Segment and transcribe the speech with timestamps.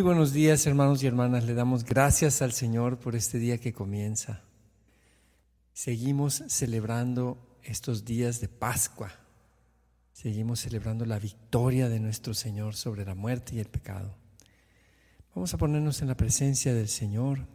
[0.00, 1.44] Muy buenos días hermanos y hermanas.
[1.44, 4.40] Le damos gracias al Señor por este día que comienza.
[5.74, 9.12] Seguimos celebrando estos días de Pascua.
[10.14, 14.16] Seguimos celebrando la victoria de nuestro Señor sobre la muerte y el pecado.
[15.34, 17.46] Vamos a ponernos en la presencia del Señor,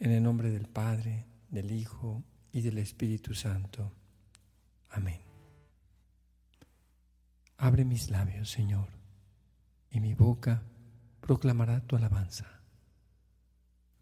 [0.00, 3.92] en el nombre del Padre, del Hijo y del Espíritu Santo.
[4.90, 5.20] Amén.
[7.56, 8.97] Abre mis labios, Señor,
[10.00, 10.62] mi boca
[11.20, 12.46] proclamará tu alabanza.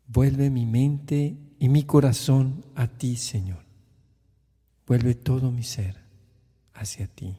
[0.07, 3.65] Vuelve mi mente y mi corazón a ti, Señor.
[4.87, 5.97] Vuelve todo mi ser
[6.75, 7.37] hacia ti.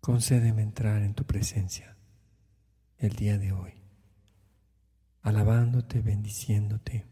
[0.00, 1.96] Concédeme entrar en tu presencia
[2.98, 3.72] el día de hoy,
[5.22, 7.06] alabándote, bendiciéndote,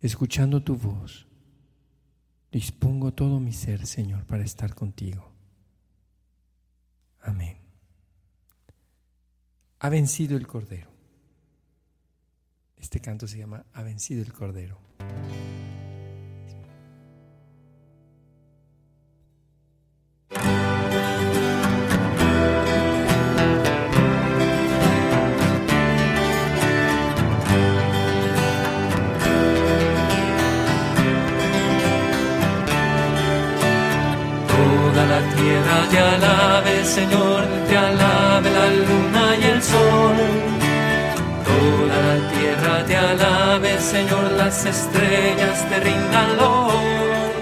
[0.00, 1.26] escuchando tu voz.
[2.52, 5.33] Dispongo todo mi ser, Señor, para estar contigo.
[7.24, 7.56] Amén.
[9.80, 10.90] Ha vencido el Cordero.
[12.76, 14.78] Este canto se llama Ha vencido el Cordero.
[36.94, 40.16] Señor, te alabe la luna y el sol.
[41.48, 47.32] Toda la tierra te alabe, Señor, las estrellas te rindan loor.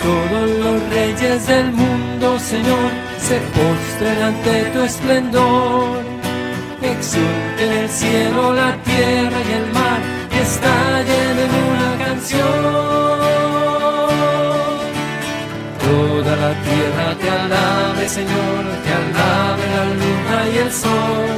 [0.00, 6.02] Todos los reyes del mundo, Señor, se postren ante tu esplendor.
[6.82, 10.00] Exulten el cielo, la tierra y el mar,
[10.34, 12.59] y estallen en una canción.
[16.40, 21.28] La tierra te alabe, Señor, te alabe la luna y el sol.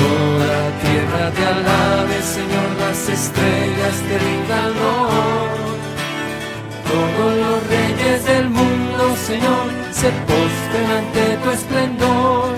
[0.00, 4.72] Toda la tierra te alabe, Señor, las estrellas te rindan.
[6.90, 9.66] Todos los reyes del mundo, Señor,
[10.00, 12.50] se postren ante tu esplendor.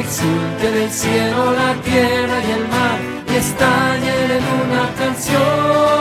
[0.00, 2.98] Exulten el cielo, la tierra y el mar,
[3.32, 5.96] y estallen en una canción.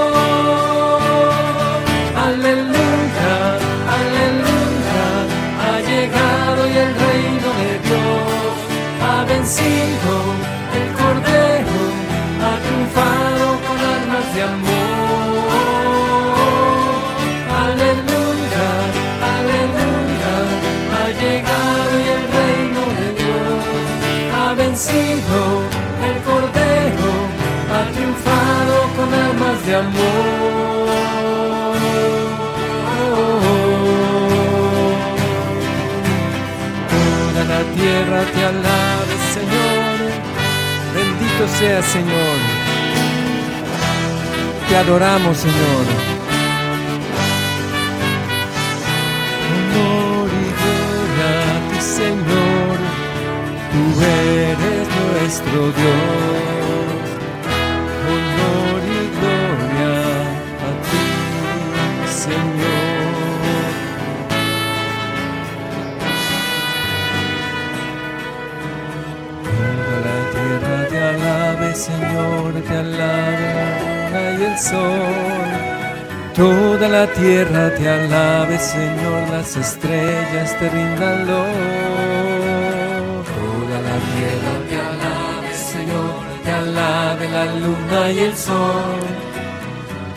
[2.28, 2.75] Aleluya,
[29.76, 30.96] amor.
[36.90, 39.98] Toda la tierra te alabe, Señor.
[40.96, 42.38] Bendito sea, Señor.
[44.70, 45.86] Te adoramos, Señor.
[49.52, 52.78] Honor y gloria a ti, Señor.
[53.72, 56.55] Tú eres nuestro Dios.
[77.14, 81.46] Tierra te alabe, Señor, las estrellas te rindan loor.
[83.36, 89.02] Toda la tierra te alabe, Señor, te alabe la luna y el sol.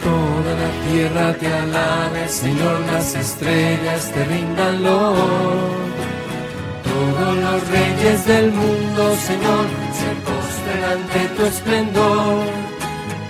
[0.02, 5.78] Toda la tierra te alabe, Señor, las estrellas te rindan loor.
[6.84, 9.66] Todos los reyes del mundo, Señor,
[10.00, 12.44] se postren ante tu esplendor.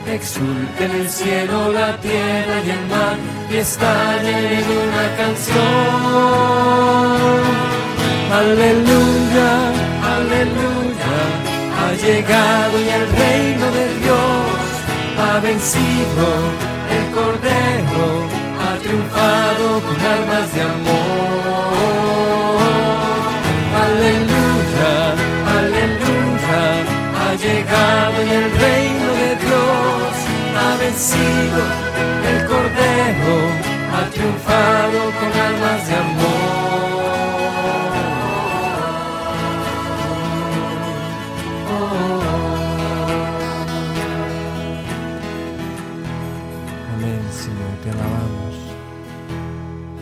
[0.07, 5.59] Exulten el cielo, la tierra y el mar, y estallen en una canción.
[8.31, 9.51] Aleluya,
[10.17, 11.15] aleluya,
[11.81, 14.47] ha llegado y el reino de Dios
[15.19, 16.27] ha vencido.
[16.91, 18.07] El Cordero
[18.63, 21.79] ha triunfado con armas de amor.
[23.87, 24.93] Aleluya,
[25.59, 26.63] aleluya,
[27.21, 30.13] ha llegado y el reino de Dios
[30.61, 31.88] ha vencido.
[34.19, 36.29] Triunfado con armas de amor.
[46.95, 48.57] Amén, Señor, te alabamos.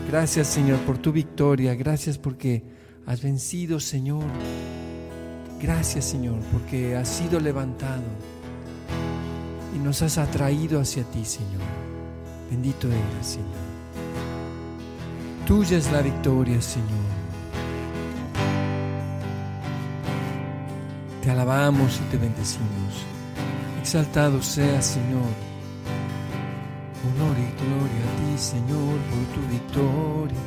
[0.09, 1.75] Gracias, Señor, por tu victoria.
[1.75, 2.65] Gracias porque
[3.05, 4.25] has vencido, Señor.
[5.61, 8.05] Gracias, Señor, porque has sido levantado
[9.75, 11.61] y nos has atraído hacia ti, Señor.
[12.51, 13.66] Bendito eres, Señor.
[15.47, 16.89] Tuya es la victoria, Señor.
[21.23, 23.05] Te alabamos y te bendecimos.
[23.81, 25.33] Exaltado sea, Señor.
[27.07, 30.41] Honor y gloria a ti, Señor, por tu victoria.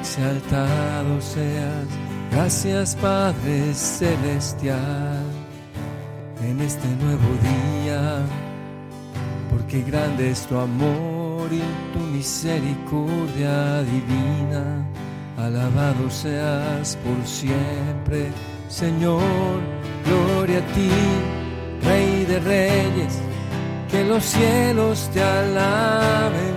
[0.00, 1.86] Exaltado seas.
[2.32, 5.24] Gracias, Padre Celestial,
[6.42, 8.22] en este nuevo día,
[9.50, 11.62] porque grande es tu amor y
[11.92, 14.86] tu misericordia divina.
[15.36, 18.30] Alabado seas por siempre
[18.68, 19.60] Señor,
[20.04, 20.90] gloria a ti,
[21.82, 23.18] Rey de Reyes,
[23.90, 26.54] que los cielos te alaben.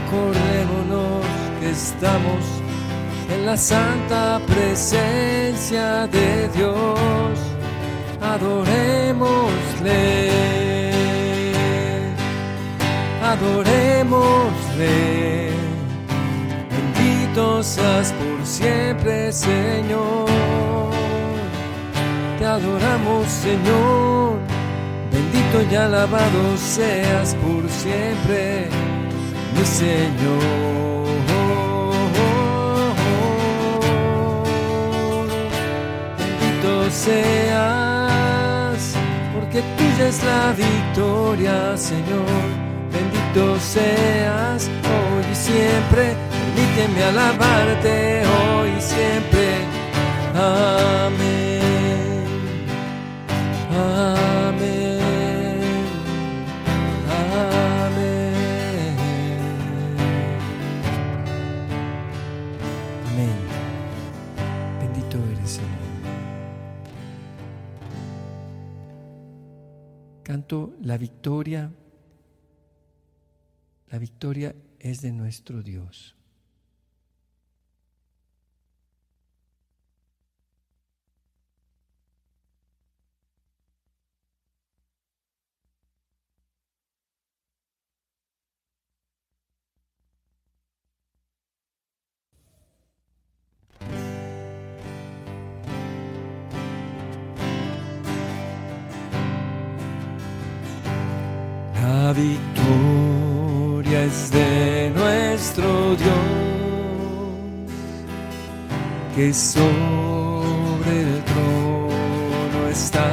[0.00, 1.24] Acordémonos
[1.60, 2.44] que estamos
[3.34, 7.38] en la santa presencia de Dios.
[8.20, 10.30] Adorémosle,
[13.22, 13.73] adorémosle.
[16.70, 20.34] Bendito seas por siempre, Señor
[22.44, 24.38] te adoramos Señor,
[25.10, 28.68] bendito y alabado seas por siempre,
[29.56, 30.64] mi Señor.
[36.90, 38.82] Seas,
[39.34, 42.63] porque tuya es la victoria, Señor.
[43.34, 46.14] Bendito seas hoy y siempre,
[46.54, 49.64] permíteme alabarte hoy y siempre.
[50.36, 51.60] Amén.
[53.72, 55.00] Amén.
[57.80, 58.16] Amén.
[63.10, 63.36] Amén.
[64.80, 65.70] Bendito eres, Señor.
[70.22, 71.72] Canto la victoria.
[73.94, 76.16] La victoria es de nuestro Dios.
[101.80, 102.12] La
[103.94, 106.16] es de nuestro Dios,
[109.14, 113.10] que sobre el trono está.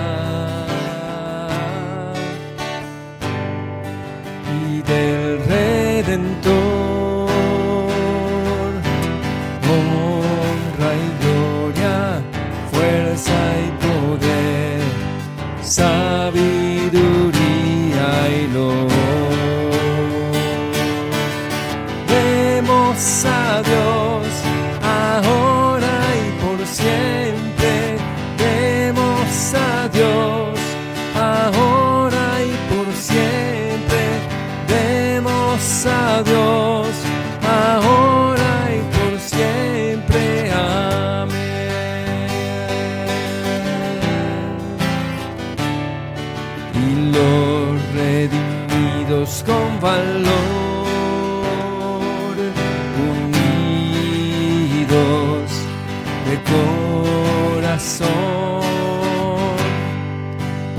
[4.70, 6.81] Y del Redentor,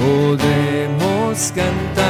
[0.02, 2.01] podemos cantar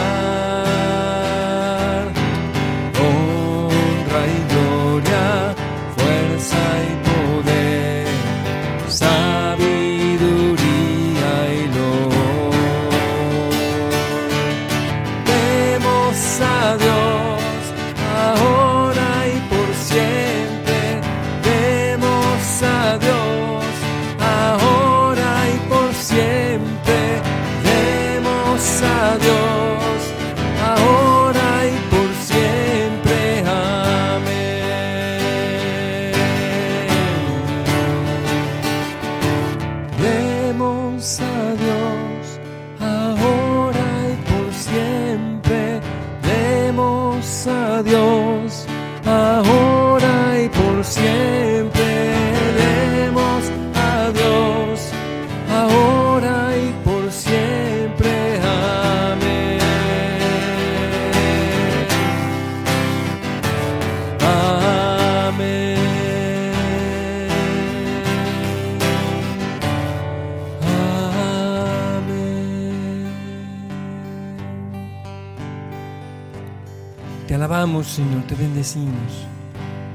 [77.87, 79.27] Señor, te bendecimos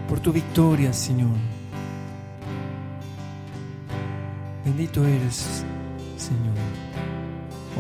[0.08, 1.36] por tu victoria, Señor.
[4.65, 5.63] Bendito eres,
[6.17, 6.56] Señor.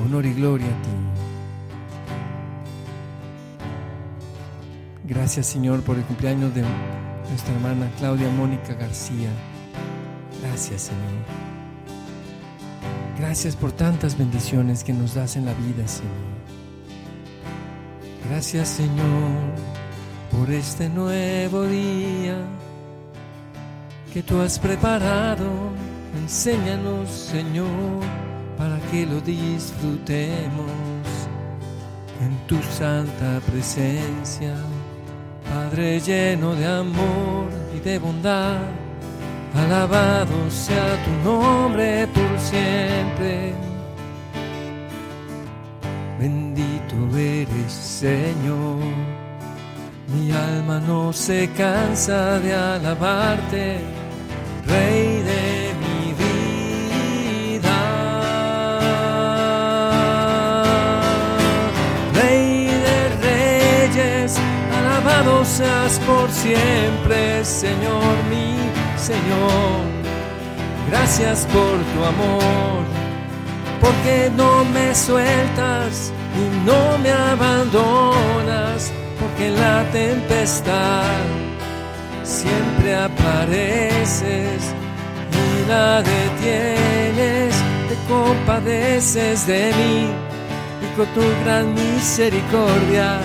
[0.03, 0.89] Honor y gloria a ti.
[5.05, 6.63] Gracias, Señor, por el cumpleaños de
[7.29, 9.29] nuestra hermana Claudia Mónica García.
[10.41, 11.47] Gracias, Señor.
[13.17, 16.13] Gracias por tantas bendiciones que nos das en la vida, Señor.
[18.29, 19.31] Gracias, Señor,
[20.47, 22.37] por este nuevo día
[24.13, 25.45] que tú has preparado.
[26.21, 27.67] Enséñanos, Señor,
[28.57, 30.71] para que lo disfrutemos
[32.21, 34.55] en tu santa presencia.
[35.49, 38.61] Padre lleno de amor y de bondad,
[39.53, 43.53] alabado sea tu nombre por siempre.
[46.17, 49.16] Bendito eres, Señor.
[50.07, 53.77] Mi alma no se cansa de alabarte,
[54.65, 57.79] Rey de mi vida.
[62.13, 64.37] Rey de reyes,
[64.77, 68.55] alabado seas por siempre, Señor mi
[68.97, 69.83] Señor.
[70.89, 72.85] Gracias por tu amor,
[73.81, 77.96] porque no me sueltas y no me abandonas
[79.59, 81.47] la tempestad
[82.23, 84.61] siempre apareces
[85.31, 87.55] y la detienes,
[87.89, 90.09] te compadeces de mí
[90.83, 93.19] y con tu gran misericordia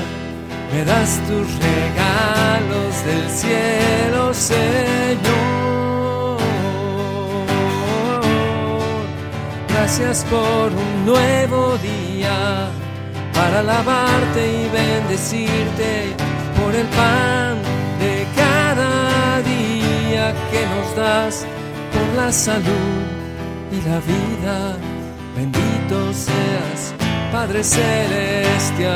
[0.73, 5.53] me das tus regalos del cielo, Señor.
[9.69, 12.71] Gracias por un nuevo día
[13.35, 16.15] para alabarte y bendecirte
[16.61, 17.59] por el pan
[17.99, 21.47] de cada día que nos das,
[21.93, 23.03] por la salud
[23.71, 24.77] y la vida.
[25.37, 26.95] Bendito seas,
[27.33, 28.93] Padre Celestial.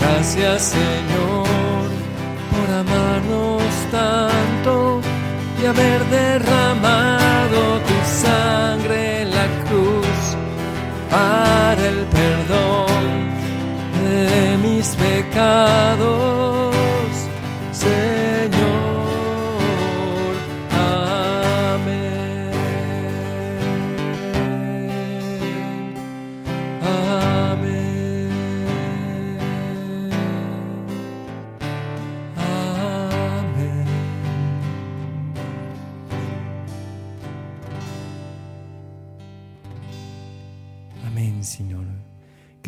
[0.00, 1.88] Gracias Señor
[2.50, 5.00] por amarnos tanto
[5.62, 10.36] y haber derramado tu sangre en la cruz
[11.10, 13.04] para el perdón
[14.02, 16.73] de mis pecados,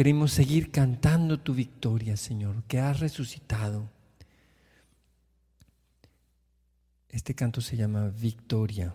[0.06, 3.90] Queremos seguir cantando tu victoria, Señor, que has resucitado.
[7.08, 8.94] Este canto se llama Victoria.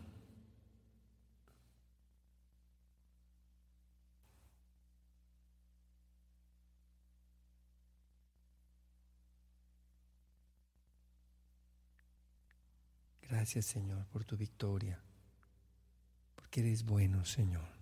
[13.24, 14.98] Gracias, Señor, por tu victoria,
[16.38, 17.80] porque eres bueno, Señor.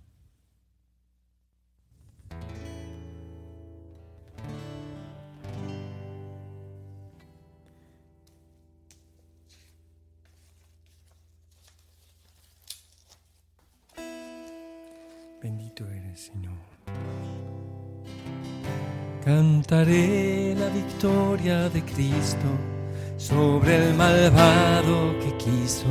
[16.20, 16.52] Señor.
[19.24, 22.50] Cantaré la victoria de Cristo
[23.16, 25.88] sobre el malvado que quiso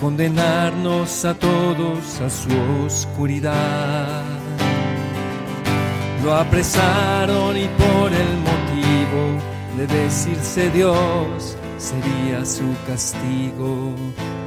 [0.00, 2.48] condenarnos a todos a su
[2.84, 4.24] oscuridad.
[6.24, 9.22] Lo apresaron y por el motivo
[9.76, 13.94] de decirse Dios sería su castigo,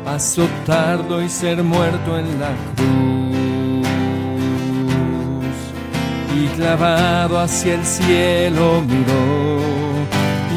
[0.05, 3.18] azotarlo y ser muerto en la cruz.
[6.59, 9.61] Clavado hacia el cielo miró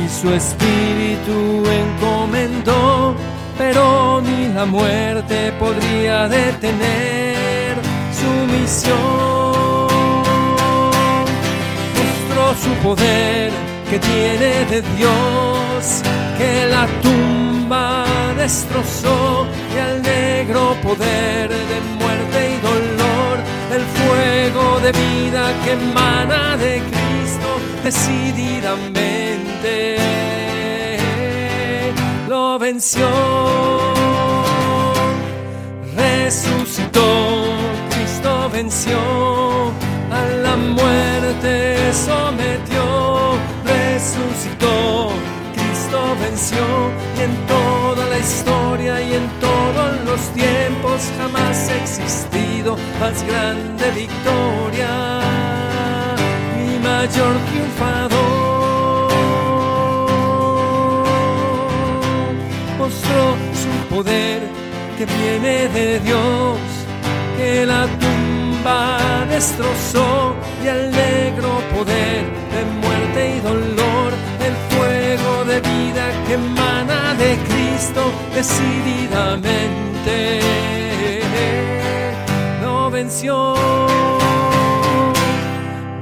[0.03, 3.15] y su espíritu encomendó
[3.57, 7.77] pero ni la muerte podría detener
[8.21, 8.97] su misión.
[11.99, 13.53] Mostró su poder
[13.89, 16.03] que tiene de Dios,
[16.39, 18.05] que la tumba
[18.37, 21.92] destrozó y al negro poder de
[24.83, 29.99] de vida que emana de Cristo decididamente.
[32.29, 33.09] Lo venció,
[35.97, 37.03] resucitó
[38.53, 38.99] venció,
[40.11, 45.13] a la muerte sometió, resucitó,
[45.55, 46.59] Cristo venció
[47.19, 53.91] y en toda la historia y en todos los tiempos jamás ha existido más grande
[53.91, 54.62] victoria,
[64.03, 64.41] poder
[64.99, 66.59] que viene de Dios
[67.37, 74.11] que la tumba destrozó y el negro poder de muerte y dolor,
[74.49, 78.03] el fuego de vida que emana de Cristo
[78.35, 80.17] decididamente
[82.63, 83.55] no venció,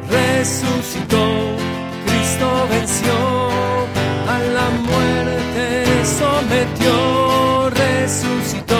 [0.08, 1.24] resucitó,
[2.06, 3.14] Cristo venció,
[4.34, 5.40] a la muerte
[6.04, 7.49] sometió,
[8.00, 8.70] resucitó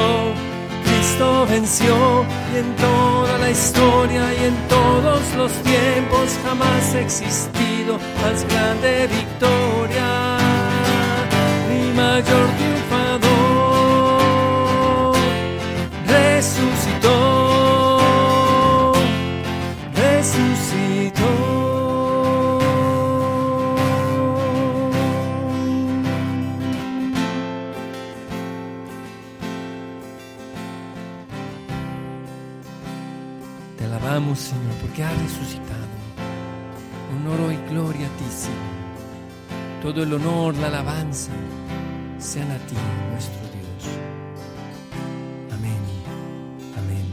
[1.49, 9.09] venció y en toda la historia y en todos los tiempos jamás existido más grande
[9.09, 10.39] victoria,
[11.69, 13.31] mi mayor triunfador.
[16.07, 16.80] Resucitó,
[34.37, 35.89] Señor, porque ha resucitado.
[37.17, 39.83] Honor y gloria a ti, Señor.
[39.83, 41.33] Todo el honor, la alabanza,
[42.19, 42.77] sean a ti,
[43.11, 43.99] nuestro Dios.
[45.53, 45.79] Amén.
[46.79, 47.05] Amén.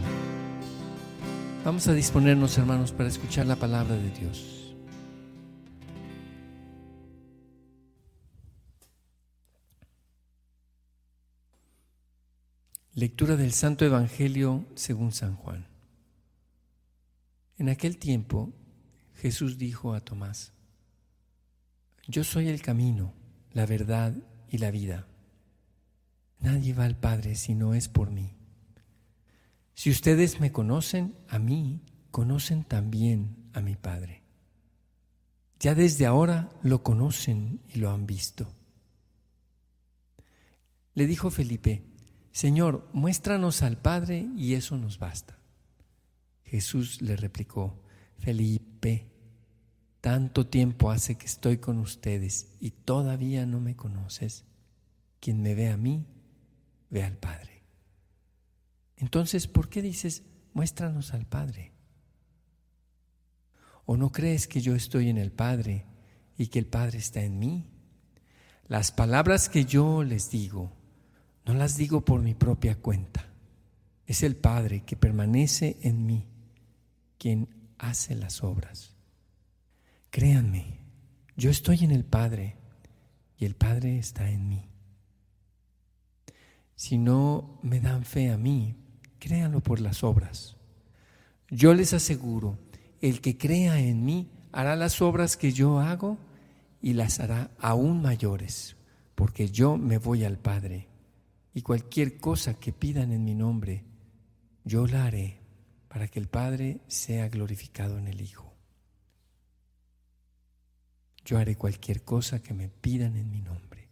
[1.64, 4.76] Vamos a disponernos, hermanos, para escuchar la palabra de Dios.
[12.94, 15.77] Lectura del Santo Evangelio según San Juan.
[17.58, 18.54] En aquel tiempo
[19.16, 20.54] Jesús dijo a Tomás,
[22.08, 23.14] Yo soy el camino,
[23.52, 24.16] la verdad
[24.50, 25.08] y la vida.
[26.40, 28.36] Nadie va al Padre si no es por mí.
[29.74, 34.24] Si ustedes me conocen a mí, conocen también a mi Padre.
[35.60, 38.48] Ya desde ahora lo conocen y lo han visto.
[40.94, 41.84] Le dijo Felipe,
[42.32, 45.40] Señor, muéstranos al Padre y eso nos basta.
[46.48, 47.78] Jesús le replicó,
[48.20, 49.12] Felipe,
[50.00, 54.46] tanto tiempo hace que estoy con ustedes y todavía no me conoces.
[55.20, 56.06] Quien me ve a mí,
[56.90, 57.64] ve al Padre.
[58.96, 61.74] Entonces, ¿por qué dices, muéstranos al Padre?
[63.86, 65.86] ¿O no crees que yo estoy en el Padre
[66.38, 67.70] y que el Padre está en mí?
[68.68, 70.72] Las palabras que yo les digo,
[71.46, 73.28] no las digo por mi propia cuenta.
[74.06, 76.28] Es el Padre que permanece en mí
[77.18, 78.96] quien hace las obras.
[80.10, 80.80] Créanme,
[81.36, 82.58] yo estoy en el Padre
[83.38, 84.70] y el Padre está en mí.
[86.76, 88.76] Si no me dan fe a mí,
[89.20, 90.58] créanlo por las obras.
[91.50, 92.58] Yo les aseguro,
[93.02, 96.18] el que crea en mí hará las obras que yo hago
[96.82, 98.76] y las hará aún mayores,
[99.16, 100.88] porque yo me voy al Padre
[101.54, 103.84] y cualquier cosa que pidan en mi nombre,
[104.64, 105.47] yo la haré
[105.88, 108.54] para que el Padre sea glorificado en el Hijo.
[111.24, 113.90] Yo haré cualquier cosa que me pidan en mi nombre.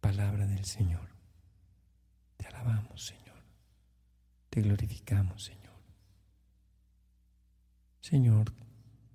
[0.00, 1.08] Palabra del Señor.
[2.36, 3.42] Te alabamos, Señor.
[4.48, 5.58] Te glorificamos, Señor.
[8.00, 8.52] Señor,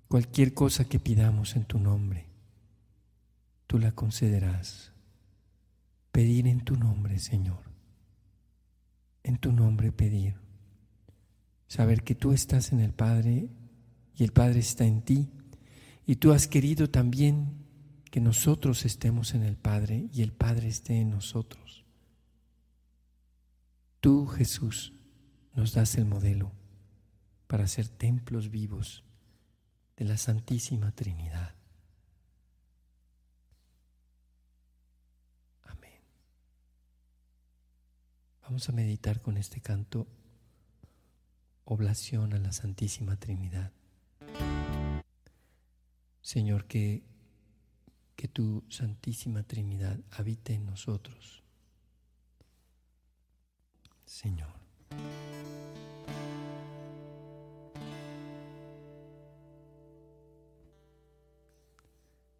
[0.08, 2.28] cualquier cosa que pidamos en tu nombre,
[3.66, 4.92] tú la concederás.
[6.12, 7.64] Pedir en tu nombre, Señor.
[9.22, 10.43] En tu nombre pedir
[11.66, 13.48] saber que tú estás en el Padre
[14.14, 15.30] y el Padre está en ti,
[16.06, 17.64] y tú has querido también
[18.10, 21.84] que nosotros estemos en el Padre y el Padre esté en nosotros.
[24.00, 24.92] Tú, Jesús,
[25.54, 26.52] nos das el modelo
[27.46, 29.02] para ser templos vivos
[29.96, 31.54] de la Santísima Trinidad.
[35.62, 36.00] Amén.
[38.42, 40.06] Vamos a meditar con este canto
[41.64, 43.72] oblación a la Santísima Trinidad.
[46.20, 47.02] Señor, que,
[48.16, 51.42] que tu Santísima Trinidad habite en nosotros.
[54.04, 54.52] Señor.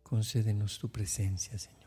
[0.02, 1.83] Concédenos tu presencia, Señor.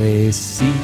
[0.00, 0.80] Recíbeme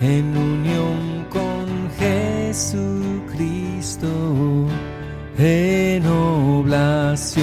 [0.00, 1.66] en unión con
[1.98, 3.02] Jesucristo
[5.38, 7.42] en oblación.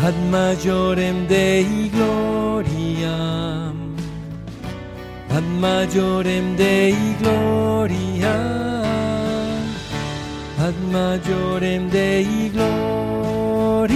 [0.00, 3.76] Ad majorem Dei gloriam,
[5.36, 8.36] ad majorem Dei gloria,
[10.66, 13.92] ad majorem Dei gloria,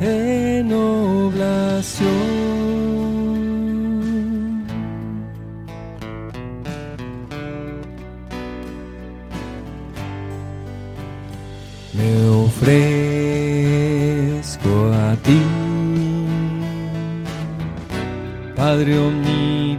[0.00, 2.26] en oblación.
[11.94, 12.95] Me ofrezco
[18.76, 19.74] Padre omnipotente,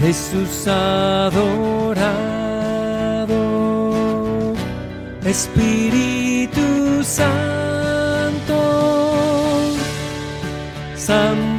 [0.00, 2.10] Jesús adorado,
[5.24, 8.56] Espíritu Santo,
[10.96, 11.49] Santa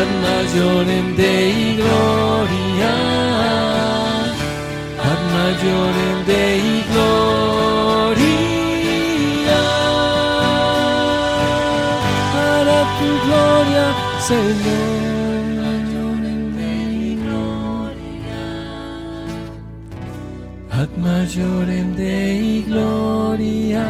[0.00, 2.94] Ad majorem Dei gloria,
[5.10, 8.32] ad majorem Dei gloria,
[12.32, 13.86] para tu gloria,
[14.28, 14.94] Señor.
[20.84, 23.88] Ad majorem Dei gloria,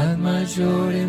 [0.00, 0.99] ad majorem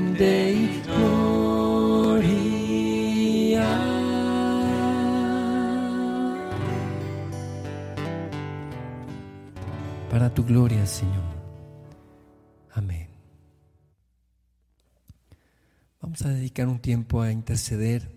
[10.41, 11.35] tu gloria, Señor.
[12.73, 13.07] Amén.
[16.01, 18.11] Vamos a dedicar un tiempo a interceder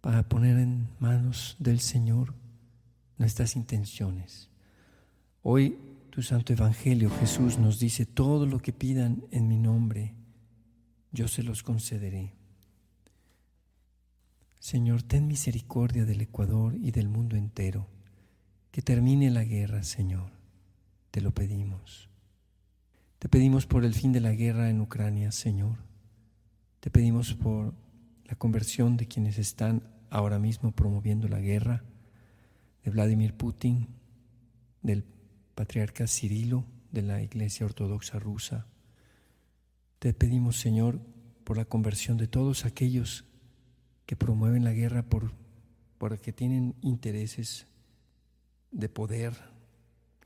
[0.00, 2.34] para poner en manos del Señor
[3.18, 4.48] nuestras intenciones.
[5.42, 5.76] Hoy
[6.10, 10.14] tu Santo Evangelio, Jesús, nos dice, todo lo que pidan en mi nombre,
[11.10, 12.32] yo se los concederé.
[14.60, 17.86] Señor, ten misericordia del Ecuador y del mundo entero.
[18.70, 20.41] Que termine la guerra, Señor.
[21.12, 22.08] Te lo pedimos.
[23.18, 25.76] Te pedimos por el fin de la guerra en Ucrania, Señor.
[26.80, 27.74] Te pedimos por
[28.24, 31.84] la conversión de quienes están ahora mismo promoviendo la guerra,
[32.82, 33.88] de Vladimir Putin,
[34.80, 35.04] del
[35.54, 38.66] patriarca Cirilo, de la Iglesia Ortodoxa rusa.
[39.98, 40.98] Te pedimos, Señor,
[41.44, 43.26] por la conversión de todos aquellos
[44.06, 45.34] que promueven la guerra por,
[45.98, 47.66] porque tienen intereses
[48.70, 49.51] de poder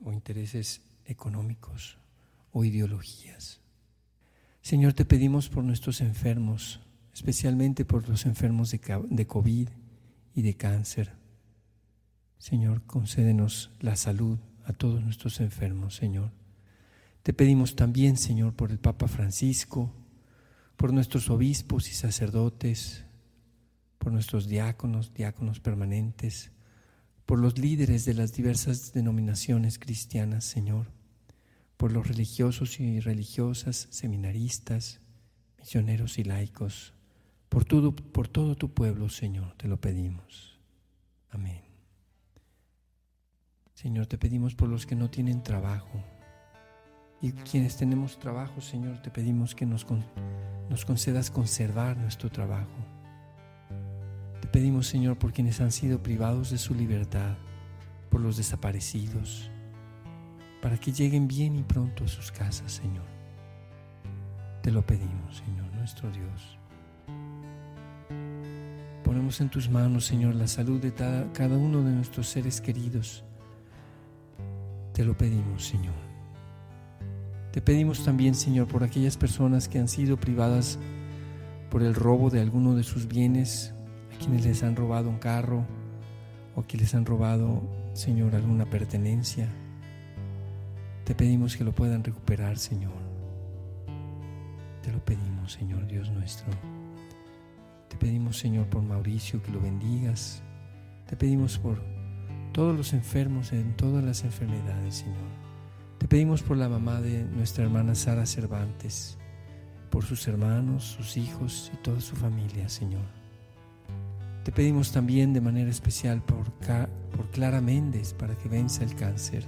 [0.05, 1.99] o intereses económicos
[2.53, 3.61] o ideologías.
[4.63, 6.81] Señor, te pedimos por nuestros enfermos,
[7.15, 9.69] especialmente por los enfermos de, COVID
[10.35, 11.13] y de cáncer.
[12.39, 16.33] Señor, concédenos la salud a todos nuestros enfermos, Señor.
[17.23, 19.93] Te pedimos también, Señor, por el Papa Francisco,
[20.77, 23.05] por nuestros obispos y sacerdotes,
[23.99, 26.51] por nuestros diáconos, diáconos permanentes,
[27.27, 30.87] por los líderes de las diversas denominaciones cristianas, Señor,
[31.77, 35.01] por los religiosos y religiosas, seminaristas,
[35.59, 36.95] misioneros y laicos,
[37.49, 40.59] por todo, por todo tu pueblo, Señor, te lo pedimos.
[41.31, 41.63] Amén.
[43.75, 46.03] Señor, te pedimos por los que no tienen trabajo.
[47.21, 50.05] Y quienes tenemos trabajo, Señor, te pedimos que nos, con-
[50.71, 52.96] nos concedas conservar nuestro trabajo.
[54.57, 57.37] Pedimos, Señor, por quienes han sido privados de su libertad,
[58.09, 59.51] por los desaparecidos,
[60.63, 63.05] para que lleguen bien y pronto a sus casas, Señor.
[64.63, 66.59] Te lo pedimos, Señor, nuestro Dios.
[69.05, 73.25] Ponemos en tus manos, Señor, la salud de cada uno de nuestros seres queridos.
[74.95, 75.93] Te lo pedimos, Señor.
[77.53, 80.79] Te pedimos también, Señor, por aquellas personas que han sido privadas
[81.71, 83.75] por el robo de alguno de sus bienes,
[84.17, 85.65] quienes les han robado un carro
[86.55, 89.49] o que les han robado, Señor, alguna pertenencia.
[91.05, 92.95] Te pedimos que lo puedan recuperar, Señor.
[94.83, 96.47] Te lo pedimos, Señor Dios nuestro.
[97.89, 100.43] Te pedimos, Señor, por Mauricio, que lo bendigas.
[101.07, 101.83] Te pedimos por
[102.53, 105.47] todos los enfermos en todas las enfermedades, Señor.
[105.99, 109.19] Te pedimos por la mamá de nuestra hermana Sara Cervantes,
[109.91, 113.16] por sus hermanos, sus hijos y toda su familia, Señor.
[114.47, 116.53] Te pedimos también de manera especial por,
[117.33, 119.45] Clara Méndez para que venza el cáncer,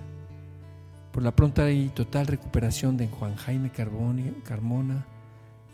[1.12, 5.06] por la pronta y total recuperación de Juan Jaime Carmona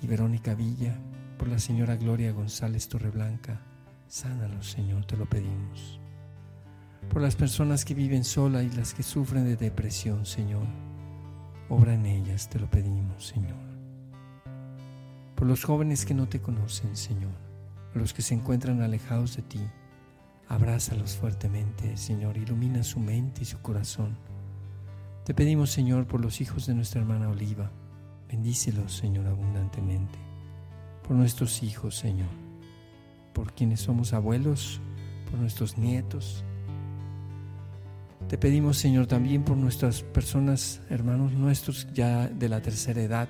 [0.02, 0.94] y Verónica Villa,
[1.38, 3.62] por la señora Gloria González Torreblanca.
[4.08, 5.98] Sánalos, Señor, te lo pedimos.
[7.08, 10.66] Por las personas que viven sola y las que sufren de depresión, Señor.
[11.70, 13.56] Obra en ellas, te lo pedimos, Señor.
[15.34, 17.43] Por los jóvenes que no te conocen, Señor.
[17.94, 19.60] Los que se encuentran alejados de ti.
[20.48, 22.36] Abrázalos fuertemente, Señor.
[22.36, 24.16] Ilumina su mente y su corazón.
[25.24, 27.70] Te pedimos, Señor, por los hijos de nuestra hermana Oliva.
[28.28, 30.24] Bendícelos, Señor, abundantemente
[31.06, 32.28] por nuestros hijos, Señor,
[33.32, 34.80] por quienes somos abuelos,
[35.30, 36.44] por nuestros nietos.
[38.28, 43.28] Te pedimos, Señor, también por nuestras personas, hermanos nuestros ya de la tercera edad.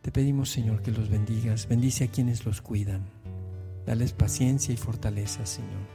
[0.00, 1.66] Te pedimos, Señor, que los bendigas.
[1.66, 3.10] Bendice a quienes los cuidan.
[3.88, 5.88] Dales paciencia y fortaleza, Señor.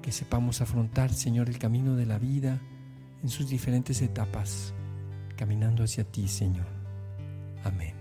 [0.00, 2.60] Que sepamos afrontar, Señor, el camino de la vida
[3.20, 4.72] en sus diferentes etapas,
[5.36, 6.68] caminando hacia ti, Señor.
[7.64, 7.96] Amén.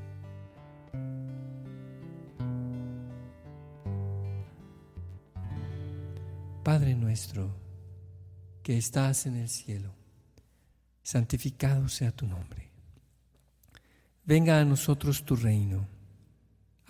[6.64, 7.50] Padre nuestro,
[8.62, 9.92] que estás en el cielo,
[11.02, 12.70] santificado sea tu nombre.
[14.24, 15.88] Venga a nosotros tu reino,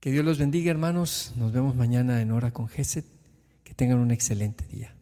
[0.00, 1.32] Que Dios los bendiga, hermanos.
[1.36, 3.04] Nos vemos mañana en hora con Geset.
[3.64, 4.94] Que tengan un excelente día.